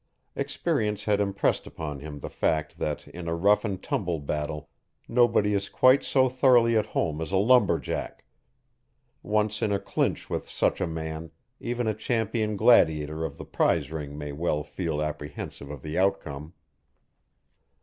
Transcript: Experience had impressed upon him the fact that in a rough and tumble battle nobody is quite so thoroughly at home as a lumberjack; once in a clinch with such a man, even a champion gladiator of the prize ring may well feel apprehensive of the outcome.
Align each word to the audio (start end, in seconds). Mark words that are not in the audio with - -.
Experience 0.35 1.03
had 1.03 1.19
impressed 1.21 1.67
upon 1.67 1.99
him 1.99 2.21
the 2.21 2.29
fact 2.31 2.79
that 2.79 3.07
in 3.09 3.27
a 3.27 3.35
rough 3.35 3.63
and 3.63 3.83
tumble 3.83 4.17
battle 4.17 4.67
nobody 5.07 5.53
is 5.53 5.69
quite 5.69 6.01
so 6.01 6.27
thoroughly 6.27 6.75
at 6.75 6.87
home 6.87 7.21
as 7.21 7.31
a 7.31 7.37
lumberjack; 7.37 8.25
once 9.21 9.61
in 9.61 9.71
a 9.71 9.77
clinch 9.77 10.27
with 10.27 10.49
such 10.49 10.81
a 10.81 10.87
man, 10.87 11.29
even 11.59 11.85
a 11.85 11.93
champion 11.93 12.55
gladiator 12.55 13.23
of 13.23 13.37
the 13.37 13.45
prize 13.45 13.91
ring 13.91 14.17
may 14.17 14.31
well 14.31 14.63
feel 14.63 15.03
apprehensive 15.03 15.69
of 15.69 15.83
the 15.83 15.99
outcome. 15.99 16.53